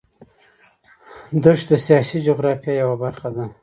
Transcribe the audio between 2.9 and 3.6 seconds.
برخه ده.